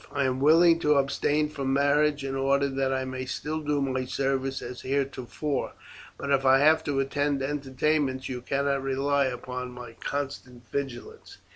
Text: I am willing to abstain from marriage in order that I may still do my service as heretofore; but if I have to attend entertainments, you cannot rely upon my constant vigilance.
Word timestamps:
I 0.11 0.23
am 0.23 0.39
willing 0.39 0.79
to 0.79 0.95
abstain 0.95 1.47
from 1.49 1.73
marriage 1.73 2.25
in 2.25 2.33
order 2.35 2.67
that 2.69 2.91
I 2.91 3.05
may 3.05 3.25
still 3.25 3.59
do 3.59 3.79
my 3.83 4.05
service 4.05 4.59
as 4.63 4.81
heretofore; 4.81 5.73
but 6.17 6.31
if 6.31 6.43
I 6.43 6.57
have 6.57 6.83
to 6.85 6.99
attend 6.99 7.43
entertainments, 7.43 8.27
you 8.27 8.41
cannot 8.41 8.81
rely 8.81 9.25
upon 9.25 9.69
my 9.73 9.93
constant 10.01 10.67
vigilance. 10.69 11.37